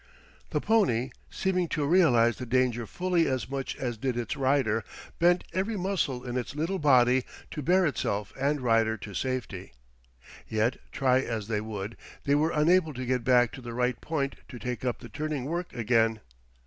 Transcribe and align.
The 0.49 0.59
pony, 0.59 1.11
seeming 1.29 1.67
to 1.67 1.85
realize 1.85 2.37
the 2.39 2.47
danger 2.47 2.87
fully 2.87 3.27
as 3.27 3.47
much 3.47 3.75
as 3.75 3.97
did 3.99 4.17
its 4.17 4.35
rider, 4.35 4.83
bent 5.19 5.43
every 5.53 5.77
muscle 5.77 6.23
in 6.23 6.37
its 6.37 6.55
little 6.55 6.79
body 6.79 7.23
to 7.51 7.61
bear 7.61 7.85
itself 7.85 8.33
and 8.35 8.61
rider 8.61 8.97
to 8.97 9.13
safety. 9.13 9.73
Yet 10.47 10.77
try 10.91 11.19
as 11.19 11.47
they 11.47 11.61
would, 11.61 11.97
they 12.23 12.33
were 12.33 12.49
unable 12.51 12.95
to 12.95 13.05
get 13.05 13.23
back 13.23 13.51
to 13.51 13.61
the 13.61 13.75
right 13.75 14.01
point 14.01 14.37
to 14.49 14.57
take 14.57 14.83
up 14.83 15.01
the 15.01 15.07
turning 15.09 15.45
work 15.45 15.71
again. 15.71 16.19